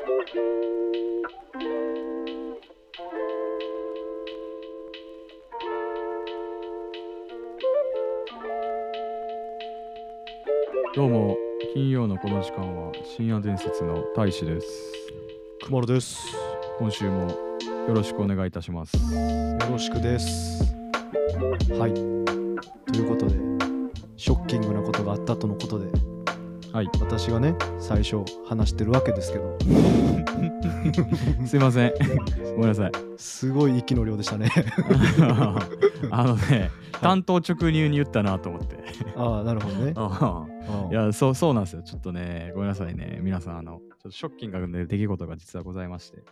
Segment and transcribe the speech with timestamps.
[0.00, 0.06] ど
[11.06, 11.36] うも、
[11.74, 14.92] 金曜のこの時間は深夜伝説の大使です。
[15.62, 16.18] くまるです。
[16.78, 17.28] 今週も
[17.86, 18.96] よろしくお願いいたします。
[18.96, 19.00] よ
[19.70, 20.74] ろしくです。
[21.78, 21.92] はい。
[21.92, 22.00] と
[22.98, 23.34] いうことで、
[24.16, 25.88] ショッキングなことがあったとのことで、
[26.72, 26.88] はい。
[27.00, 29.58] 私がね、最初話してるわけですけど、
[31.44, 31.92] すいません。
[32.54, 32.92] ごめんなさい。
[33.16, 34.50] すごい息の量でしたね。
[36.12, 36.70] あのね、
[37.00, 38.78] 担当直入に言ったなと思って。
[39.16, 39.94] ああ、なるほどね。
[40.92, 41.82] いや、そうそうなんですよ。
[41.82, 43.18] ちょっとね、ごめんなさいね。
[43.20, 46.22] 皆さん、あの、ちょっとショッキングな出来事が実はございまして。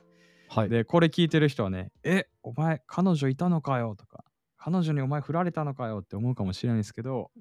[0.49, 0.69] はい。
[0.69, 4.25] で、これ聞いてる人はね、え、お前、彼女いたのかよとか、
[4.57, 7.33] 彼女にお前振られたのかよって思うかもしれないですけど、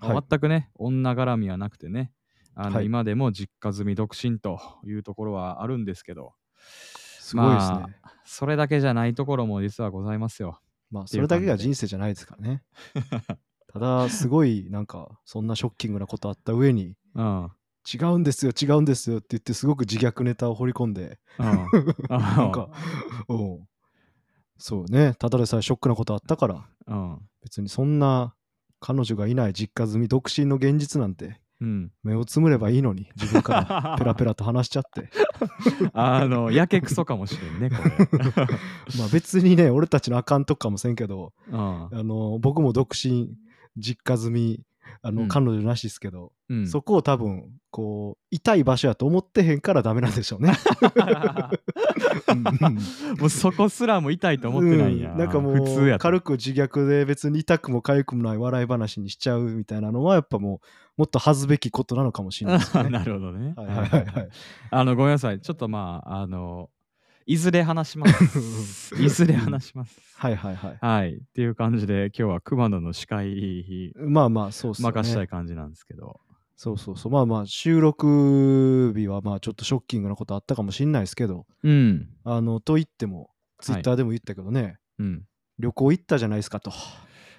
[0.00, 2.12] はい全くね、女絡みはなくてね、
[2.54, 7.78] あの、はい今でも実家住み独身というところはあるんですけど、すごいですね。
[7.78, 10.60] まあそれだけじゃないところも実はございますよ。
[10.90, 12.62] まあ、それだけが人生じゃないですからね。
[13.72, 17.42] ただ、すごい、なんか、そんなショッキングなことあった上に、うん。
[17.44, 17.50] うん。
[17.92, 21.66] 違うんですよ、違うんですよって言って、すごく自虐ネタを掘り込んで、な
[22.08, 22.68] なんか、
[23.28, 23.68] うん。
[24.58, 27.18] そうね、ただでさえショックなことあったから、うん。
[27.40, 28.34] 別にそんな
[28.78, 31.92] 彼女がいない実家住み独身の現実なんてうん。
[32.02, 35.10] 目をつむればいいのに自分から ペラペラと話しちゃって
[35.94, 37.76] あの、やけくそかもしれんね、こ
[38.98, 41.56] まあ別にね俺たちのあかんとこかもせんけどれ。
[41.56, 43.30] うんあの僕も独身
[43.78, 44.60] 実家住み
[45.00, 46.66] あの、うん彼女なしですけど、うん。
[46.66, 50.52] そこを多分こう痛い場所やと思ってへんからダメなんでしょうね。
[52.28, 52.74] うんうん
[53.18, 55.12] もうそこすらも痛いと思ってないんや。
[55.12, 62.90] うんなんかも普通やとう軽く自虐で別に痛くも痒くもない笑い話にしちゃうみたいなのはやっぱもうもっと恥ずべきことなのかもしれないですね。
[62.90, 63.54] なるほどね。
[63.56, 64.28] はいはいはいはい。
[64.70, 65.40] あの、ごめんなさい。
[65.40, 66.68] ちょっとまあ、あの、
[67.26, 68.94] いずれ話します。
[69.02, 70.00] いずれ話します。
[70.16, 70.78] はいはいはい。
[70.80, 71.14] はい。
[71.16, 74.92] っていう感じで、今日は熊野の司会まあまあそうっすよね。
[74.94, 76.20] 任したい感じなんですけど。
[76.56, 77.12] そうそうそう。
[77.12, 82.08] まあまあ収録日はまあちょっとショッキングなことあったかもしれないですけど、うん。
[82.24, 85.24] あの、と言っても、ツイッターでも言ったけどね、うん。
[85.58, 86.72] 旅行行ったじゃないですかと。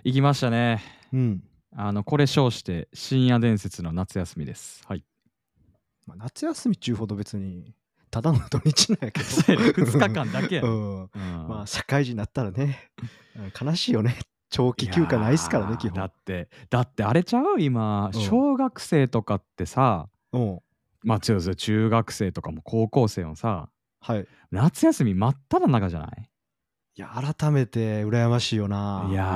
[0.04, 0.82] 行きましたね。
[1.14, 1.44] うん。
[1.76, 4.84] あの、これ称して、深夜伝説の夏休みです。
[4.88, 5.04] はい。
[6.06, 7.74] まあ、夏休みっちゅうほど別に、
[8.14, 9.26] ただの土日なんやけど。
[9.26, 11.02] そうやね2日間だけやねうん。
[11.02, 11.10] うん
[11.50, 12.92] まあ社会人になったらね、
[13.36, 14.20] うん悲しいよね。
[14.52, 16.06] 長期休暇ないっすからね、基本だ。
[16.06, 17.60] って、だってあれちゃう？
[17.60, 20.60] 今、うん小学生とかってさ、うん。
[21.02, 23.70] まあ違う違う中学生とかも高校生もさ、
[24.00, 24.28] はい。
[24.52, 26.30] 夏休み真っ只中じゃない？
[26.96, 29.08] いや、改めて羨ましいよな。
[29.10, 29.28] いやー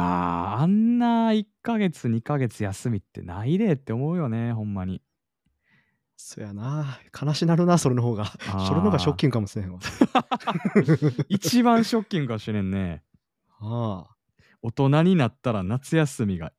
[0.62, 5.02] あんな1ヶ月2ヶ月休みってないでって思うよねほんまに
[6.18, 7.00] そやな。
[7.20, 8.26] 悲しなるな、それの方が。
[8.26, 9.80] それの方がショッキングかもしれへんわ。
[11.30, 13.04] 一番ショッキングかもしれんね
[13.60, 14.16] ああ。
[14.64, 16.52] 大人になったら夏休みが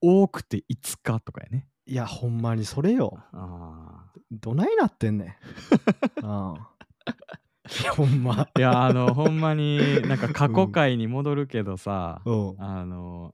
[0.00, 3.16] 多くて5日とかやねいや、ほんまにそれよ。
[3.32, 5.34] あどないなってんねん。
[6.26, 6.70] あ
[7.96, 8.48] ほんま。
[8.54, 12.54] ーいやあのほんまになんか過去回に戻るけどさ、うん。
[12.58, 13.32] あの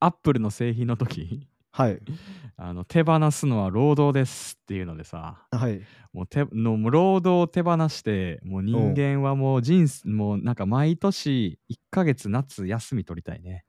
[0.00, 2.00] アップルの製品の時はい。
[2.58, 5.82] あの手放すのは労働ですっていうのでさはい。
[6.14, 13.66] もう手のもう労働を手放してもう人間はもう人生もうなんか毎年1ヶ月夏休み取りたいね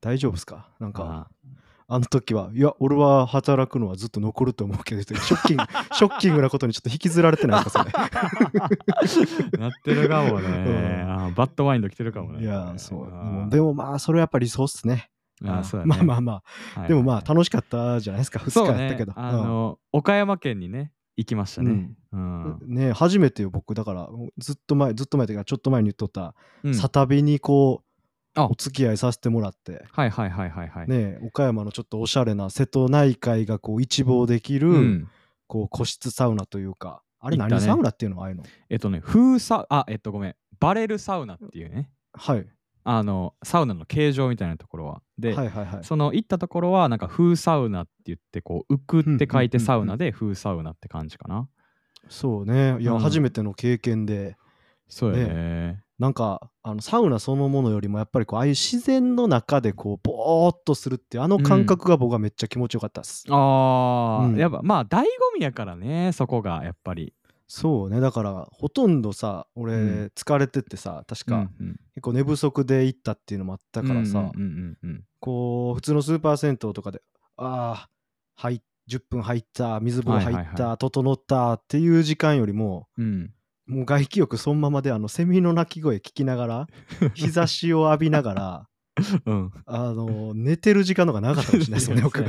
[0.00, 0.70] 大丈夫っすか？
[0.80, 7.90] なんか、ああの時は、いや、俺は働くのはずっと残ると思うけど、 ショッキング、 ショッキングなことにちょっと引きずられてないか、それ。
[7.92, 8.08] あ
[9.58, 10.50] なってるかもね、う
[11.06, 13.50] んあバッドマインド来てるかもねいや、そう。
[13.50, 15.10] でもまあ、それはやっぱり理想っすね。
[15.46, 15.88] あそうやね。
[15.88, 16.42] まあまあま
[16.76, 19.12] あ、はいでもまあ、楽しかったじゃないですか、2そう日やったけど。
[19.12, 21.70] ねあの、岡山県にね行きましたね、
[22.12, 22.58] うん。
[22.62, 22.74] うん。
[22.74, 24.08] ね初めてよ、僕、だから、
[24.38, 26.74] ずっと前、ずっと前というか、ちょっと前に言っとった、うん。
[26.74, 28.46] サタビにこう、あ。
[28.46, 35.08] お付き合いさせてもらって、はいはいはいはいはい、ね、岡山のちょっとおしゃれな瀬戸内海がこう一望できる、うん、
[35.48, 38.44] こう個室サウナというか、あれ何サウナっていうのああいうの？
[38.68, 40.36] えっとね風サあえっとごめん。
[40.60, 41.90] バレルサウナっていうね。
[42.12, 42.46] はい。
[42.92, 45.84] あのサウナの形状みたいなところはで、はいはいはい。
[45.84, 51.48] その行ったところはなんか風サウナって言ってこう浮くって書いてサウナで風サウナって感じかな。
[52.08, 52.76] そうね。
[52.80, 54.36] いや、うん初めての経験で、
[54.88, 55.84] そうやね。
[56.00, 63.26] なんか、あのサウナそのものよりも、やっぱりこう、ああいう自然の中で、こう、ぼーっとするってあの感覚が僕はめっちゃ気持ちよかったです。
[63.28, 65.04] ああ、うんやっぱまあ醍醐
[65.36, 67.14] 味やからねそこがやっぱり。
[67.52, 67.98] そうね。
[67.98, 77.02] だから、ほとんどさ、俺、うん疲れてってさ、確か、うんうん結構寝不足で行ったっていうのもあったからさ、うんうんうんうんこう、普通のスーパー銭湯とかで、
[77.36, 77.88] ああ、
[78.36, 83.32] 入っ10分入った水風呂入った、はいはいは整ったっていう時間よりもうん。
[83.66, 86.66] もう外気浴そのままであのセミの鳴き声聞きながら
[87.14, 88.68] 日差しを浴びながら
[89.26, 89.50] うん。
[89.66, 92.24] あの寝てる時間の方が長かったかもしれない ですよね僕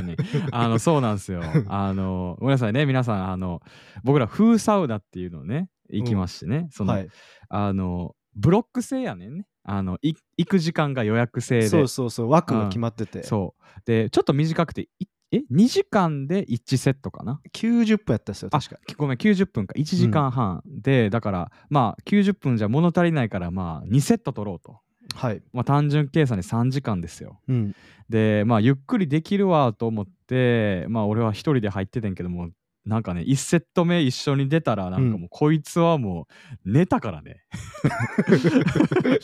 [0.52, 1.42] あの、そうなんですよ。
[1.68, 3.60] あの、ごめんなさいね、皆さん、あの、
[4.04, 7.08] 僕ら風サウナっていうのをね、行きましてね、その、はい
[7.48, 9.46] あの、ブロック制やねんね。
[9.64, 11.68] あの、い行く時間が予約制で。
[11.68, 13.80] そうそうそう枠が決まっててそう。
[13.84, 19.74] で、ちょっと短くて、いえ、2時間で1セットかな？90分やったっすよ確かごめん、90分か。
[19.76, 20.62] 1時間半。
[20.66, 24.80] で、だから、まあ、90分じゃ物足りないから、まあ、2セット取ろうと。
[25.14, 27.40] はいまあ、単純計算で3時間ですよ。
[27.48, 27.74] うん
[28.08, 32.50] で、まあ、ゆっくりできるわと思って、まあ、俺は一人で入っててんけども、
[32.84, 36.26] なんかね、1セット目一緒に出たら、なんかもう、こいつはも
[36.66, 37.44] う、寝たからね。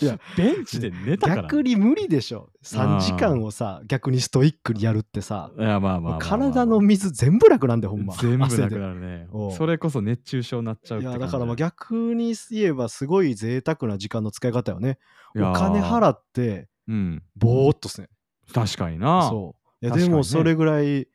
[0.01, 2.51] いやベンチで寝たから、逆に無理でしょ。
[2.63, 5.51] 3時間をさ逆にストイックにやるってさ。
[5.59, 6.19] いや、まあまあまあまあまあ。
[6.21, 8.15] 体の水全部なくなんでほんま。
[8.17, 9.27] 全部なくなるね。
[9.57, 14.99] それこそ熱中症になっちゃうっいやだからまあ逆に言えばすごい贅沢な時間の使い方よね。
[15.35, 17.23] お金払ってうん。
[17.37, 18.09] ぼーっとすね。
[18.53, 19.29] 確かにな。
[19.29, 19.87] そう。
[19.87, 21.09] いやでもそれぐらい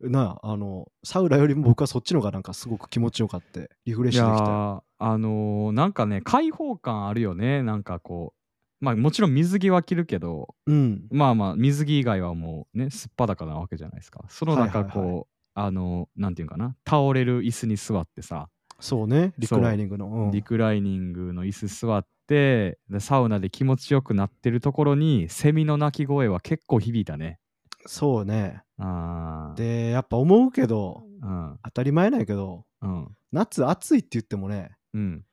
[0.00, 7.62] なあのサウナよりも僕はそっちの方がなんかすごく気持ちよかってリフレッシュできたあのーなんかね開放感あるよね。
[7.62, 8.32] なんかこ
[8.80, 11.06] うまあもちろん水着は着るけどうん。
[11.10, 14.24] まあまあ水着以外はもうねすっぱだかなわけじゃないですか。
[14.28, 15.24] その中こう、はいはいは
[15.54, 18.48] あのーなんていうかな倒れる椅子に座ってさ、
[18.78, 19.34] そうね。
[19.36, 20.06] リクライニングの。
[20.06, 20.30] うん。
[20.30, 27.38] リクライニングの椅子座ってでサウナで気持ちよくなってるところにセミの鳴き声は結構響いたね
[27.86, 28.62] そうね。
[28.78, 29.56] あー。
[29.56, 31.58] でやっぱ思うけどうん。
[31.64, 33.08] 当たり前なんやけどうん。
[33.32, 35.24] 夏暑いって言ってもねうん。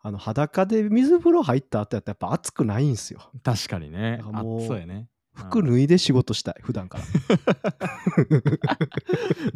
[0.00, 3.30] あの裸で水風呂入った後やったらやっぱ暑くないんすよ。
[3.42, 4.20] 確かにね。
[4.22, 5.08] もうそうやね。
[5.34, 7.04] 服脱いで仕事したい普段から。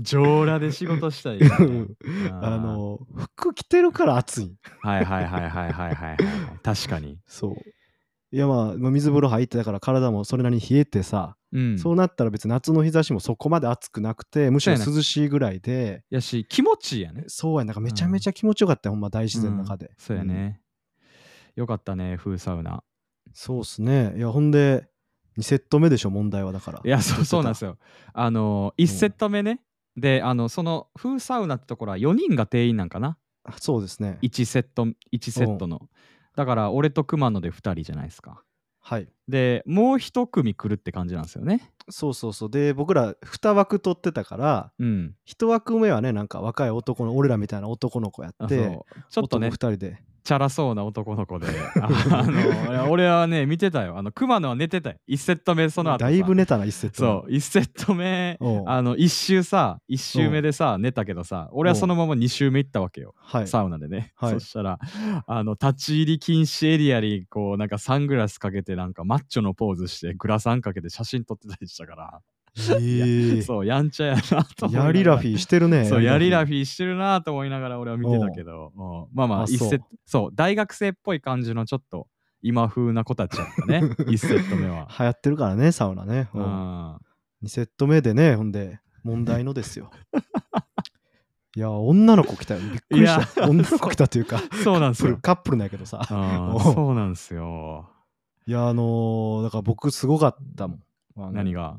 [0.00, 1.86] 上裸で仕事したいよね、
[2.42, 4.56] あの服着てるから暑いん。
[4.80, 6.16] はいはいはいはいはいはいはい。
[6.62, 7.18] 確かに。
[7.26, 7.54] そう。
[8.30, 11.78] いやまあまあ水風呂入ってだから体もそれなりに冷えてさ、うん。
[11.78, 16.04] そうなったら別に夏の日差しもそこまで暑くなくてむしろ涼しいぐらいで。
[16.10, 17.24] やし気持ちいいやね。
[17.26, 19.92] そうやなんかめちゃめちゃ気持ちよかったよ、ほんま大自然の中で、うん。
[19.98, 20.60] そうやね、
[21.56, 22.82] よかったね風サウナ。
[23.32, 24.14] そうっすね。
[24.16, 24.88] いやほんで
[25.38, 26.80] 2セット目でしょ問題はだから。
[26.84, 27.70] いやそうそうなんですよ。
[27.70, 27.78] よ
[28.12, 29.60] あの1セット目ね、
[29.96, 33.16] であのその風サウナってところは4人が定員なんかな？
[33.60, 34.18] そうですね。
[34.22, 35.88] 1セット1セットの。
[36.36, 38.42] だから俺と熊野で2人じゃないですか
[38.88, 39.08] はい。
[39.28, 41.74] でもう一組来るって感じなんですよね。
[41.90, 42.50] そうそうそう。
[42.50, 45.14] で僕ら2枠取ってたからうん。
[45.26, 48.80] 1枠目はねなんか若い男の俺らみたいな男の子やって
[49.10, 51.46] ちょっとね2人でチャラそうな男の子で。
[51.80, 53.96] あの俺はね見てたよ。
[53.96, 54.96] あの熊野は寝てたよ。
[55.08, 56.04] 1セット目その後さ。
[56.04, 57.30] だいぶ寝たな1セットそう。
[57.30, 63.14] 1セット目あの1周さ1周目でさ寝たけどさ俺はそのまま2周目行ったわけよ。
[63.16, 63.48] はい。
[63.48, 64.32] サウナでね、はい。
[64.34, 64.78] そしたら
[65.26, 72.20] あの立ち入り禁止エリアにこうなんかサングラスかけてなんかマッチョのポーズしてグラサンかけて写真撮ってたりしたから、
[72.80, 74.84] ええそうやんちゃやなと思いながら。
[74.86, 75.84] ヤリラフィーしてるね。
[75.86, 78.72] そうやりラフィィーしてるなと思いながら俺は見てたけど。
[78.76, 79.16] うん。
[79.16, 80.30] まあまああ一セットそう。
[80.34, 82.06] 大学生っぽい感じのちょっと
[82.42, 83.80] 今風な子たちやったね。
[84.06, 84.88] 1セット目は。
[84.98, 86.44] 流行ってるからねサウナね、ううん。
[86.44, 86.94] ん
[87.44, 89.90] 2セット目でねほんで問題のですよ。
[91.56, 92.60] いや女の子来たよ。
[92.60, 93.40] びっくりした。
[93.40, 95.18] いや女の子来たというかそうなんですよ。
[95.20, 96.04] カップルなんやけどさ。
[96.08, 97.88] そうなんですよ。
[98.46, 101.34] いやあのーだから僕すごかったもん。
[101.34, 101.78] 何が？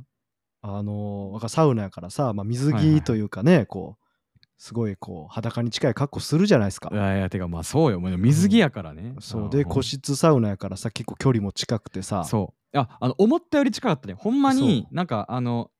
[0.61, 3.01] あのーなんかサウナやからさ、まあ、水はいはい。
[3.01, 6.89] 着というかね、こうすごいこう裸に近い格好するじゃないですか。
[6.91, 7.99] いやいやてかまあそうよ。
[8.01, 9.15] 水着やからね。
[9.19, 9.49] そう。
[9.49, 12.25] でん個室サウナやからさ結構距離も近くてさ。
[12.25, 12.77] そう。
[12.77, 14.15] ああの思ったより近かったね。
[14.15, 15.71] ほんまにそなんかあの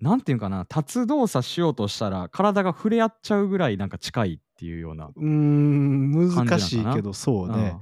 [0.00, 5.06] なんていうんかな立つ動作しようとしたら体が触れ合っちゃうぐらいなんか近いっていうような。
[5.06, 7.76] うーん難しいけどそうね。
[7.76, 7.80] あ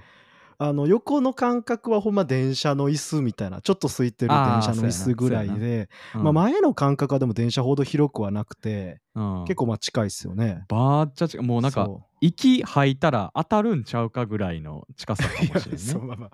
[0.72, 6.22] の横の感覚はほんま電車の椅子みたいなちょっと空いてる電車の椅子ぐらいで、うん。
[6.24, 9.44] まあ、前の感覚はでも電車ほど広くはなくて、うん。
[9.44, 10.64] 結構まあ近いっすよね。
[10.68, 11.46] バーっちゃ近い。
[11.46, 15.78] もうなんかそ息吐いたら当たるんちゃうかぐらいの近さかもしれんね。
[15.78, 16.30] そうまあまあ。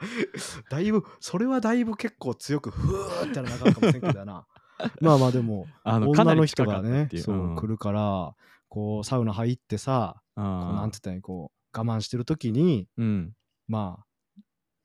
[0.71, 4.47] だいぶそれはだいぶ結構強くふーってなあかんかもしれんけどやな。
[5.03, 7.11] まあまあでもあの女の人がね。
[7.17, 7.57] そう、うん。
[7.57, 8.35] 来るから
[8.71, 10.45] こうサウナ入ってさ、うん。
[10.45, 13.33] こうなんて言ったらいいこう我慢してる時にうん。
[13.69, 14.07] まあ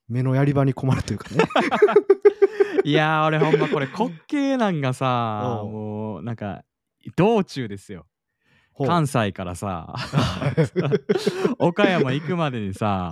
[0.09, 1.43] 目のやり場に困るというかね。
[2.83, 6.63] いやー俺ほんまこれ滑稽なんがさもうなんか
[7.15, 8.05] 道中ですよ。
[8.85, 9.93] 関西からさ。
[11.59, 13.11] 岡山行くまでにさ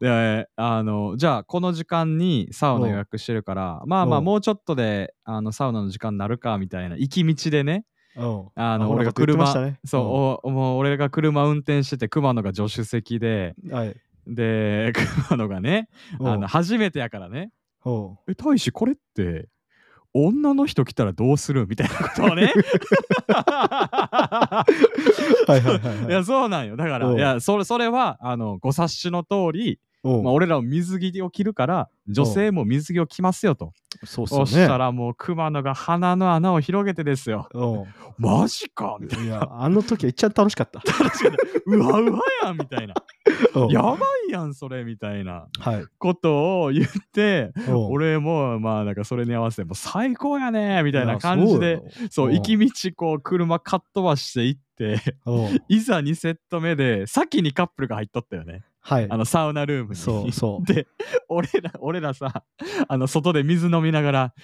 [0.00, 7.84] であのじゃあこの時間にサウナ予約してるからまあまあもうちょっとであのサウナの時間になるかみたいな行き道でね
[8.16, 8.24] う。
[8.24, 9.46] んあの俺が車、
[9.84, 14.92] そう、おもう俺が車運転してて熊野が助手席でうんはいで
[15.28, 15.88] 熊野がね
[16.20, 16.24] う。
[16.24, 17.50] んあの初めてやからね。
[17.84, 17.90] う。
[17.90, 19.48] ん「え大使これって
[20.14, 22.52] 女の人来たらどうする?」みたいなことをね。
[25.46, 26.76] はいやそうなんよ。
[26.76, 27.14] だからう。
[27.14, 29.78] んいやそれそれはあのご察しの通り、うん
[30.22, 33.72] まあ、俺らも水着を着るから女性も水着を着ますよと。
[34.04, 34.66] そそうっすよね。
[34.66, 37.48] したらもう熊野が鼻の穴を広げてですよ。
[37.52, 37.86] う。
[38.22, 38.98] マジか。
[39.00, 40.80] みたいんいやあの時は一番楽しかった。
[40.80, 40.84] な
[41.66, 42.94] うわうわやんみたいな。
[43.54, 43.66] う。
[43.66, 43.96] んやば
[44.28, 45.84] いやんそれみたいなはい。
[45.98, 47.70] ことを言ってう。
[47.70, 55.32] ん俺もまあなんかそれに合わせてもう最高やねみたいなや感じでそう行き道こう車かっ飛ばして行ってう。
[55.54, 59.06] んいざ2セット目で先にカップルが入っとったよねはい。
[59.10, 59.96] あのサウナルームに。
[59.96, 60.64] そうそう。
[60.72, 60.86] で
[61.28, 62.44] 俺ら俺らさ
[62.86, 64.34] あの外で水飲みながら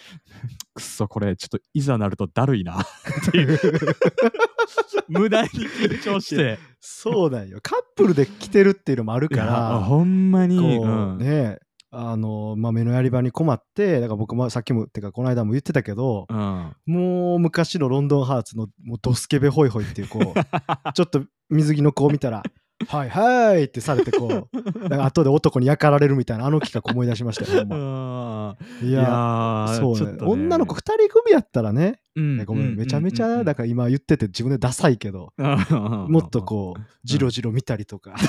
[0.75, 2.85] くっそこれちょっといざなるとだるいなっ
[3.31, 3.59] ていう。
[5.09, 6.59] 無駄に緊張して。
[6.81, 7.61] そうだよ。
[7.63, 10.59] カップルで来てるっていうのもあるからほんまに。
[10.79, 11.15] こうん。
[11.15, 11.59] うね
[11.95, 16.77] あのまあ目のやり場に困ってだから僕もさっきもてかこの間も言ってたけどうん。
[16.87, 20.35] もう昔のロンドンハーツのもうドスケベホイホイっていうこう
[20.95, 22.43] ちょっと水着の子を見たら
[22.89, 24.59] 「はいはい」ってされてこう
[24.89, 29.99] なんか後で男に焼かられるみたいなあの企画思い出しましたよほんいやーそうね。
[29.99, 32.37] ちょっと女の子2人組やったらねうん。
[32.39, 32.77] ねごめうん。
[32.77, 36.07] めちゃめちゃだから今言ってて自分でダサいけどうん。
[36.11, 38.15] もっとこうジロジロ見たりとか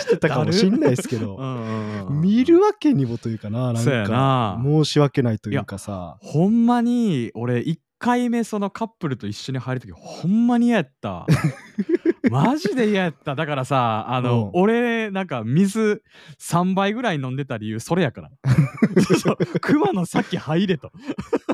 [0.00, 1.38] してたかもしんないですけど
[2.10, 4.60] 見るわけにもというかななんかな。
[4.62, 6.18] 申し訳ないというかさ。
[6.20, 11.26] ほんまに俺1回目そのカップルと一緒に入るときほんまに嫌やった
[12.30, 13.34] マジで嫌やった。
[13.34, 14.60] だからさあの、うん。
[14.60, 16.02] 俺なんか水
[16.38, 18.30] 3倍ぐらい飲んでた理由それやから。
[19.60, 20.92] 熊の先入れと。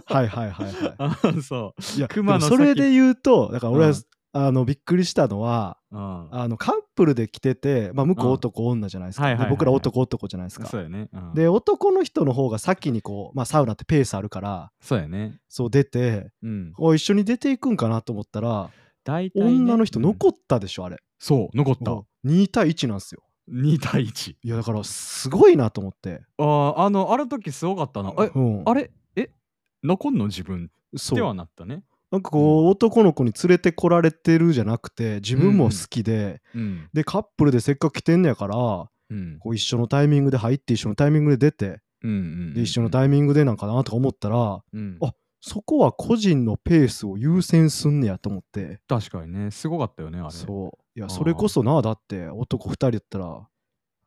[0.07, 1.97] はいはいはいはあ そう。
[1.97, 3.97] いいや熊のそれで言うとだから俺は、うん。
[4.33, 6.29] あのびっくりしたのはうん。
[6.31, 8.33] あのカップルで来てて、まあ、向こううん。
[8.35, 10.67] 男女じゃないですか、で僕ら男男じゃないですか。
[10.67, 15.39] そうやね、うん、で男の人の方が先にこう、まあ、サウナってペースあるからそうやね。
[15.49, 16.73] そう出てうん。
[16.77, 18.71] お一緒に出ていくんかなと思ったら、
[19.07, 20.99] 大体、ね、女の人うん残ったでしょ、あれ。
[21.19, 21.93] そう残った。
[22.29, 23.23] 2対1なんですよ。
[23.49, 28.13] 2対1いやだからすごいなと思って、あーあのある時すごかったな。
[28.19, 28.91] えうん、あれ？
[29.15, 29.31] え？
[29.85, 30.71] 残んの自分？
[30.97, 31.17] そう。
[31.17, 31.85] ではなったね。
[32.11, 36.89] なんかこう、男の子に連れてこられてるじゃなくて自分も好きで、うん。
[36.93, 38.57] でカップルでせっかく来てんねやから
[39.11, 39.39] うん。
[39.39, 42.15] こう一緒のタイミングで入って一緒のタイミングで出てうんう
[42.51, 42.55] ん。
[42.55, 44.99] で一緒のタイミングでなんかなとか思ったらうん。
[45.03, 45.13] あ
[45.49, 48.81] そこは個人のペースを優先すんねやと思って。
[48.89, 49.53] 確かにね。
[49.53, 50.31] すごかったよねあれ。
[50.31, 50.99] そう。
[50.99, 53.49] いやそれこそなだって男2人やったら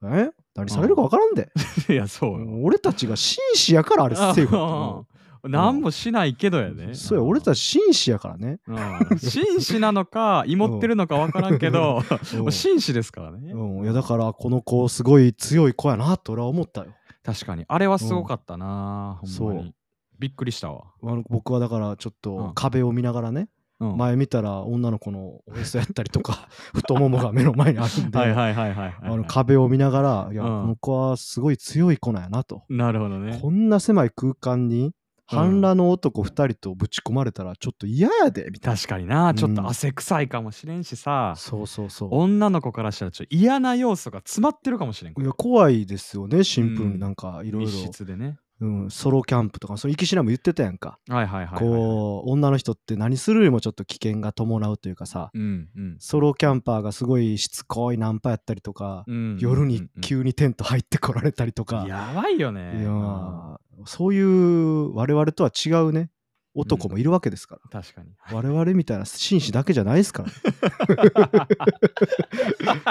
[0.03, 0.31] え？
[0.53, 1.49] 何されるか分からんで。
[1.87, 2.61] いやそうよ。
[2.61, 5.07] 俺たちが紳士やからあれセーフ
[5.47, 8.59] 何もしないけどやねそうや俺たち紳士やからね。
[8.67, 9.19] うん。
[9.19, 12.03] 紳士なのか 芋ってるのか分からんけど
[12.51, 13.53] 紳士ですからね。
[13.53, 16.87] うん、いやだからこの子すごい強い子やなと俺は思ったよ。
[17.23, 17.63] 確かに。
[17.69, 19.53] あれはすごかったなほんまそう。
[19.53, 19.73] に
[20.19, 20.83] びっくりしたわ。
[21.01, 22.53] あの僕はだからちょっとうん。
[22.53, 23.49] 壁を見ながらね、
[23.79, 23.97] うん。
[23.97, 30.61] 前見たら女の子のおへそやったりとか 太ももが目の前にあるんで壁を見ながらいや、うん。
[30.61, 33.39] この子はすごい強い子なんやなと、なるほどね。
[33.41, 34.93] こんな狭い空間に
[35.25, 39.33] 半裸の男2人とぶち込まれたらちょっと嫌やでみたい確かにな。
[39.35, 41.11] ちょっと汗臭いかもしれんしさ。
[41.11, 42.09] な、そうそうそう。
[42.11, 46.93] 女の子からしたらちょっと嫌な要素が詰まってるかもしれんいや怖いですよねシンプルうん。
[46.93, 47.69] になんかいろいろ。
[47.69, 50.99] 密室でねうんソロキャンプとかその生きも言ってたやんか。
[51.07, 55.95] はいはいはいはいこう女の人って何するよりもちょっと危険が伴うというかさうんうん。
[55.99, 60.01] ソロキャンパーがすごいしつこいナンパやったりとか、うん夜にうんうん。
[60.01, 66.11] 急にテント入ってこられたりとか、やばいよいねやうんーそういう我々とは違うね
[66.55, 68.09] 男もいるわけですから、確かに。
[68.33, 71.47] 我々みたいな紳士だけじゃないですから、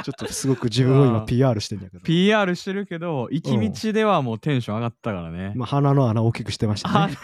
[0.05, 5.53] ちょっとすごく自分を今 PR してんやけど、PR してるけど行き道ではもうテンション上がったからね。
[5.57, 7.17] まあ、鼻の穴大きくしてましたあね。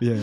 [0.00, 0.22] いやい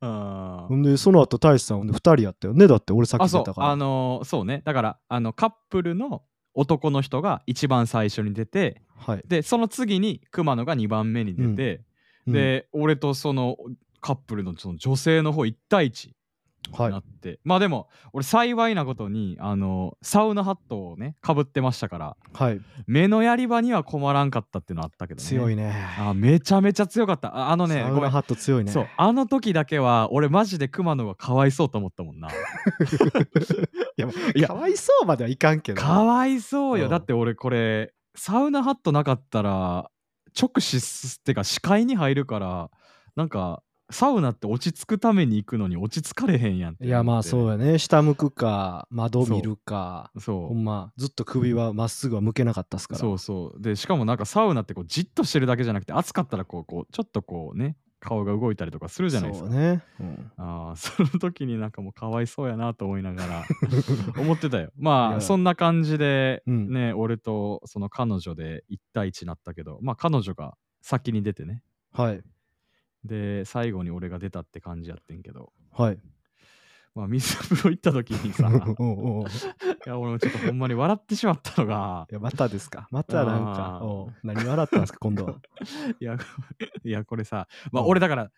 [0.00, 2.66] うんほんでその後大志さんほんで2人やったよね。
[2.66, 3.70] だって俺さっき出たから。
[3.70, 4.62] あのーそうね。
[4.64, 6.22] だからあのカップルの
[6.54, 11.82] 男の人が一番最初に出てはい、でその次に熊野が2番目に出て、
[12.26, 13.56] うん、で俺とその
[14.00, 16.10] カップルのその女性の方1対1
[16.72, 16.86] はい。
[16.88, 22.60] になって、まあでも俺幸いなことにあのサウナハットをねかぶってましたからはい。
[22.86, 25.28] 目のやり場には困らんかったっていうのあったけどね。
[25.28, 25.74] 強いね。
[25.98, 27.36] あめちゃめちゃ強かった。
[27.36, 28.72] ああのねサウナハット強いね。
[28.72, 32.28] そうあの時だけは俺マジで熊野がかわいそうと思ったもんな。
[34.34, 35.80] いやかわいそうまではいかんけど。
[35.80, 36.90] かわいそうよ、うん。
[36.90, 39.90] だって俺これサウナハットなかったら
[40.38, 42.70] 直視すってか視界に入るから
[43.14, 47.78] なんかサウナって落ち着くために行くのに落ち着かれへんやんっていやまあそううやね。
[47.78, 52.98] 下向くか窓見るかそほんまずっと首はまっすぐは向けなかったっすから。
[52.98, 53.62] うそうそう。
[53.62, 59.50] でしかもなんかサウナってこうじっとしてるだけじゃなくて暑かったらこうこうちょっとこうね顔が動いたりとかするじゃないですか。
[59.50, 60.32] そうね、うん。
[60.36, 63.44] あー その時になんかもうかわいそうやなと思いながら
[64.20, 64.72] 思ってたよ。
[64.76, 66.72] まあそんな感じでうん。
[66.72, 71.62] ね、俺とその彼女で1対1になったけどまあ彼女が先に出てね。
[71.92, 72.20] はい
[73.06, 75.52] で最後に俺が出たって感じやってんけど。
[75.72, 75.98] はい。
[76.94, 78.48] まあ水風呂行った時にさ
[78.78, 79.28] おうおうい
[79.84, 82.06] や俺もちょっとほんまに笑ってしまったのが。
[82.10, 82.88] いやまたですか？
[82.90, 83.82] またなんか。
[84.22, 85.34] 何笑ったんですか今度は？
[86.00, 86.16] いや
[86.84, 87.90] いやこれさまあうん。
[87.90, 88.30] 俺だから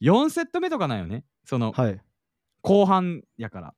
[0.00, 1.24] 4セット目とかなんよね？
[1.44, 2.00] そのはい。
[2.62, 3.74] 後半やから。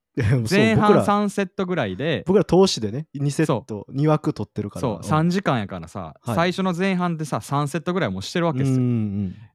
[0.51, 2.25] 前半僕ら3セットぐらいで。
[2.27, 4.81] 僕ら投資でね2セッそト2枠取ってるから。
[4.83, 6.35] そう3時間やからさ、はい。
[6.35, 8.79] 最初の前半でさ3セットぐらいもうしてるわけですよ、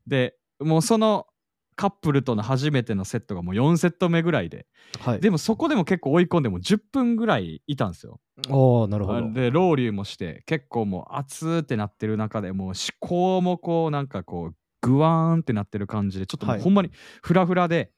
[0.08, 1.28] でもうその
[1.76, 4.66] カップルとの初めてのセットがもう4セット目ぐらいで。
[5.00, 5.20] はい。
[5.20, 8.20] でもそこでも結構追い込んでも10分ぐらいいたんですよ。
[8.50, 9.32] おおなるほど。
[9.34, 17.92] でロウリュもして結構もう熱ーってなってる中でもう思考もこうなんかこうグワーンってなってる感じでちょっとほんまにフラフラで、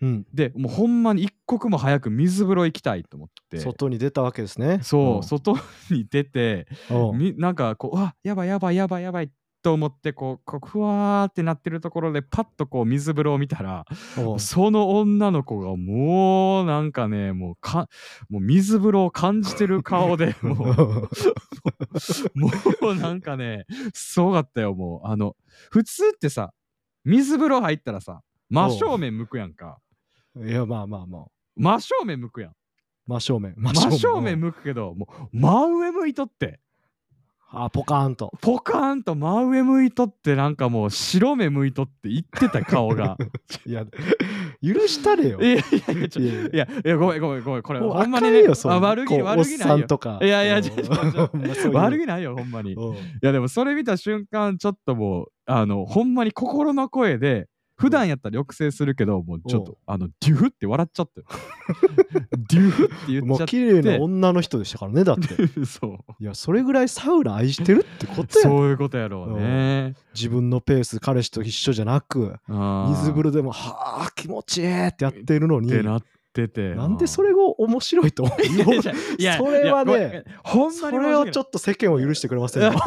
[0.00, 0.26] うん。
[0.32, 3.58] でもうほんまに一刻も早く水風呂行きたいと思って。
[3.58, 4.80] 外に出たわけですね。
[4.82, 5.22] そう、ん。
[5.22, 5.56] 外
[5.90, 6.68] に出て
[7.14, 9.30] みなんかこううわやばいやばいやばいやばい
[9.62, 13.84] と思ってこうこうふわーってなってるところでパッとこう水風呂を見たら
[14.38, 17.88] その女の子がもうなんかねもうか
[18.28, 20.56] もう水風呂を感じてる顔で もう
[22.84, 25.08] もうなんかねすごかったよもう。
[25.08, 25.36] あの
[25.70, 26.52] 普通ってさ
[27.04, 29.78] 水風呂入ったらさ真正面向くやんか。
[30.36, 31.24] いやまあまあまあ。
[31.56, 32.52] 真正面向くやん。
[33.06, 33.54] 真正面。
[33.56, 36.60] 真真正面うん向くけどもう真上向いとって
[37.52, 38.32] あポカーンと。
[38.40, 43.16] ポカーンと真上向いとってなんかもう白目向いとって言ってた顔が。
[43.66, 43.84] いや
[44.62, 45.40] 許したれよ。
[45.40, 46.68] いやいやいやいやいやいや。
[46.84, 49.86] いやごめんごめんごめんこれほんまにねあ悪気悪気ないよ。
[50.22, 50.62] いやいや
[51.72, 52.72] 悪気ないよほんまに。
[52.72, 52.76] い
[53.20, 57.48] やでもそれ見た瞬間ちょっともうあのほんまに心の声で
[57.80, 61.26] 普段やったら抑制するけどもうちょっおとあのデュフって笑っちゃったよ
[62.48, 65.28] デュフって言もうっちゃっ綺麗な女の人でしたからねだって。
[65.48, 66.22] て そう。
[66.22, 68.44] いやそれぐらいサウナ愛してるってことや。
[68.44, 69.94] そういうことやろうね。
[70.14, 75.68] 自分のペース彼氏と一緒じゃなく水風呂呂でもはあ気持ちいいってやってるのに。
[75.68, 78.42] ってなっててなんでそれが面白いと思う？
[79.18, 82.84] いやそれはねほんまそにれをちょっっと世間を許してくれませんか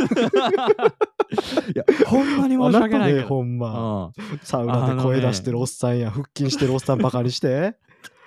[1.73, 4.11] いやほんまに申し訳ないけどほんま。
[4.17, 4.39] うん。
[4.43, 7.75] サウナで声出してるおっさんや腹筋してるおっさんバカにして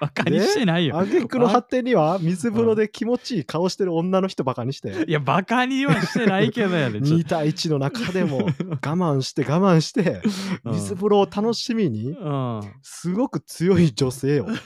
[0.01, 0.99] バカにしてないよ。
[0.99, 7.01] 挙句の果てには水風呂で気持ちいい顔してる女の人バカにしていや、バカにはしてないけどやで。
[7.01, 10.23] ちょ2対1の中でも我慢して我慢して
[10.65, 12.61] うん水風呂を楽しみにうん。
[12.83, 14.57] すごく強い女性をうん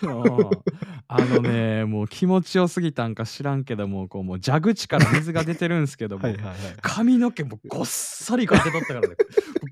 [1.13, 9.17] あのね、もう気持ちよすぎたんか知らんけども、こうもう蛇口から水が出てるんすけども、はいはいはい髪の毛もごっさりかけとったからね。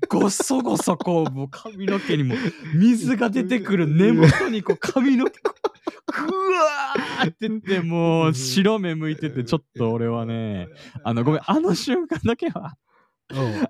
[0.09, 2.35] ごそごそこう、もう髪の毛にも
[2.75, 5.71] 水が出てくる根元にこう髪の毛こ
[6.23, 10.67] う、ぐわーってってもう白目向いてて、ちょっと俺はね、
[11.03, 12.75] あのごめん、あの瞬間だけは、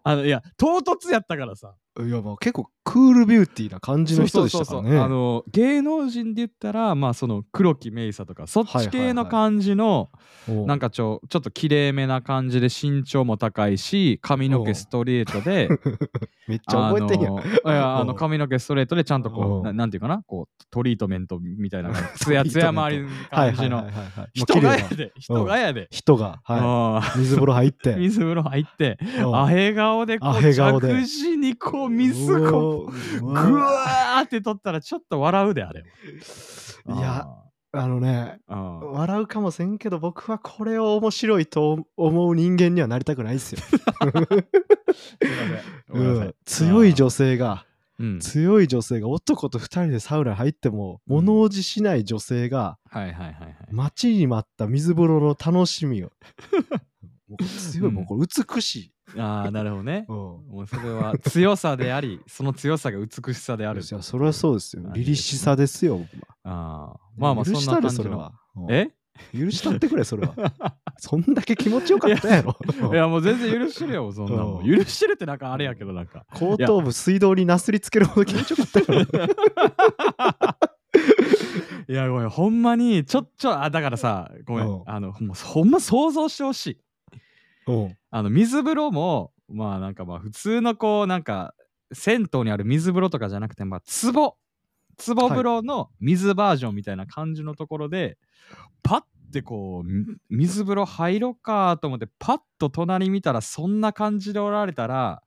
[0.03, 1.75] あのいや、唐突やったからさ。
[1.95, 5.01] うんいやまあ結構クールビューティーな感じの人でしたからそうそうそうそう。
[5.01, 10.09] あねの芸能人で言ったらまあその黒木メイサとかそっち系の感じの
[10.47, 15.67] なんかかちょちょっときれいめな感じで身長も高いし髪の毛ストレートで
[16.47, 17.33] めっちゃ覚えてんやん。
[17.35, 24.29] いやあうんの髪の毛ストレートでちゃんとこうななんていうかなこうトリートメントみたいなつ やつや回り感はいはいじのはいはい。
[24.33, 25.87] 人がやで人がやで。
[25.91, 27.95] 人がはあい水風呂入っーて。
[27.97, 28.97] 水風呂入って。
[29.19, 29.29] う。
[29.29, 37.27] んアヘ顔でこアう着地にこう水こううぐわわーって取ったらちょっと笑うであれいや
[37.71, 38.91] あのねあーうん。
[38.93, 43.61] 笑うかもせんけど僕はこれを面白いと思う人間にはなりたくないですよ、
[46.03, 46.35] ん。
[46.45, 47.65] 強い女性が
[47.99, 48.19] うん。
[48.19, 52.79] 強い女性が男と二人でサウナ入ってもうん物おじしない女性が
[53.71, 56.11] 待ちに待った水風呂の楽しみを。
[57.37, 60.05] 強い、うんもうこれ美しい、 ああなるほどね。
[60.07, 60.15] うん。
[60.15, 63.81] もうそれは強さでありその強さが美しさである。
[63.81, 64.83] いやそれはそうですよ。
[64.89, 66.27] あ凛々しさですよ僕は。
[66.43, 67.21] あー。
[67.21, 68.71] まあまあそん許した感じのは、うん。
[68.71, 68.91] え？
[69.33, 70.33] 許したってくれそれは。
[70.97, 72.55] そんだけ気持ちよかったやろ。
[72.93, 74.63] いやもう全然許してるよそんなもん。
[74.63, 74.77] うん。
[74.77, 79.25] 許してるってなんかあれやけどなんか後頭部水道になすりつけるほど気持ちよかったやろ
[81.87, 84.69] いやごめんほんまにちょっちょあだからさごめうん。
[84.79, 86.71] んあのもうほんま想像してほしい。
[86.73, 86.79] うん
[88.11, 91.53] あの水風呂もまあなんかまあ普通のこうなんか
[91.93, 93.81] 銭湯にある水風呂とかじゃなくて、まあ、
[94.13, 94.37] 壺。
[94.99, 98.17] 壺風呂の水バージョンみたいな感じのところで、
[98.83, 99.01] パッ
[99.31, 105.23] てこうみ水風呂入ろうかと思ってパッと隣見たらそんな感じでおられたら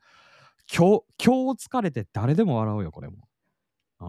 [0.70, 3.16] 今日今日疲れて誰でも笑うよこれも。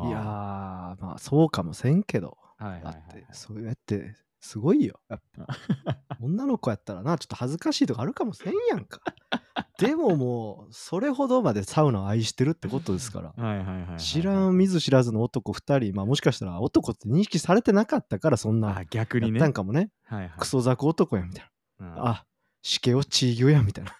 [0.07, 2.37] いやー、まあそうかもせんけど。
[2.57, 2.93] はいはいはい。
[2.93, 4.99] だって、そうやって、すごいよ。
[5.07, 5.47] やっぱ
[6.19, 8.99] 女の子やったらな、ちょっと恥ずかしいとかあるかもせんやんか。
[9.79, 13.97] でももう、それほどまでサウナを愛してるってことですから。
[13.97, 19.91] 知らん見ず知らずの男2人、まあもしかしたら男って認識されてなかったからそんなあ逆にねたんかもね。
[20.03, 22.09] はいはいクソザク男やみたいうんな。
[22.09, 22.25] あ、
[22.61, 23.91] 死刑をチーギョやみたいな。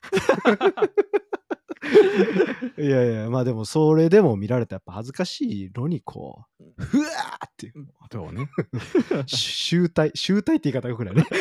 [2.78, 8.50] いやいや、まあでもそれでも見られたらやっぱ恥ずかしいのにこう、ふわーっていう、そうね
[9.28, 11.26] 集大、集大って言い方がよくないね。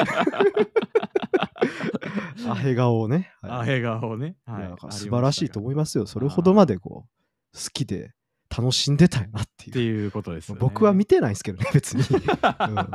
[2.48, 3.32] アヘ顔をね。
[3.42, 6.06] あはい笑顔ねいはい素晴らしいと思いすますよ。
[6.06, 8.12] それほどまでこう、好きで
[8.54, 9.70] 楽しんでたよなっていう。
[9.70, 12.02] っていうことです僕は見てないですけどね、別に。
[12.02, 12.88] うん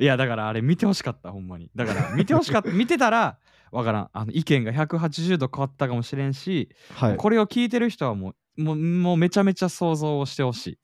[0.00, 3.38] いやだからあれ見てほしかったほんまにだから見てほしかった見てたら
[3.70, 7.16] わからんあの意見が180度変わったかもしれんし、はい。
[7.16, 10.78] これを聞いてる人はもうもうもうめちゃめちゃ想像をしてほしい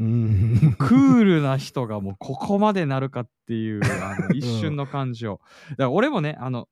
[0.00, 6.68] うんクールな人がもうここまでなるかっていう あの一瞬の感じをだから俺もねあの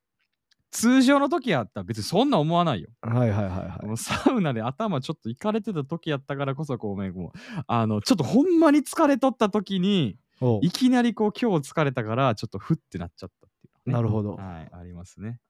[0.71, 2.91] 通常の時やったら別にそんな思わないよ。
[3.01, 3.87] はいはいはいはい。
[3.87, 7.31] もうサウナで頭ちょっといかれてた時やったからこそこうごめんもう
[7.67, 10.19] あのちょっとほんまに疲れとった時に
[10.61, 13.95] いきなりこう今日疲れたからちょっとフッてなっちゃったっていう、ね。
[13.95, 14.35] なるほど。
[14.35, 15.41] はい、ありますね。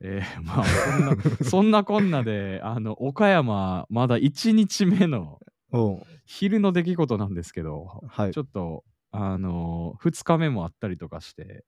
[0.00, 5.38] えー、まあそんなそんなこんなであの岡山まだ1日目の
[6.24, 8.40] 昼の出来事なんですけど、はいち。
[8.40, 11.64] ょっとあの2日目もあったりとかして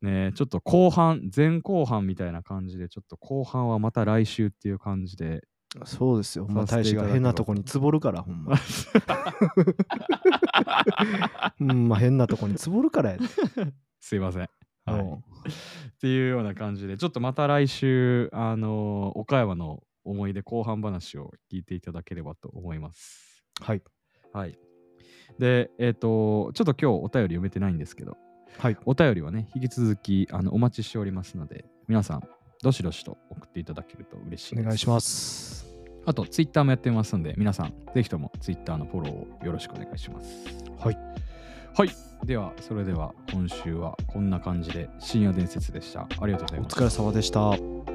[0.00, 5.42] ねちょっと後半前後半みたいな感じでちょっと後半はまた来週っていう感じで
[5.84, 6.46] そうですよ。
[6.48, 8.56] ま大使が変なとこにつぼるから、ほんま。
[11.60, 13.24] うん、まあ変なとこにつぼるからやで。
[13.98, 14.50] すいません。
[14.84, 23.44] はい、っていうような感じでちょっとまた来週あの岡山の思い出後半話を聞いていただければと思います。
[23.60, 23.82] はい。
[24.32, 24.58] はい。
[25.38, 28.16] で、えっ、と、ちょっと今日お便り読めてないんですけど、
[28.58, 28.76] はい。
[28.84, 32.22] お便りはね、引き続きあのお待ちしておりますので、皆さん、
[32.62, 34.64] どしどしと送っていただけると嬉しいです。
[34.64, 35.66] お願いします。
[36.04, 40.46] あと、ツイッターもやってますんで、皆さん、ぜひともツイッターのフォローをよろしくお願いします。
[40.78, 40.98] はい。
[41.74, 41.88] はい。
[42.24, 46.02] では、それでは今週はこんな感じで深夜伝説でした。
[46.20, 46.74] ありがとうございます。
[46.74, 47.91] お疲れ様でした。